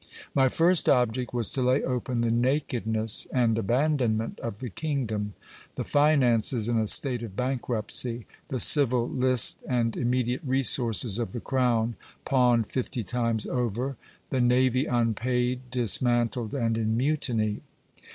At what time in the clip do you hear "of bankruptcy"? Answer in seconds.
7.21-8.25